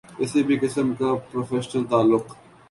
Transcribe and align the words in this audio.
کسی 0.17 0.41
بھی 0.43 0.57
قسم 0.59 0.93
کا 0.93 1.13
پروفیشنل 1.31 1.83
تعلق 1.85 2.33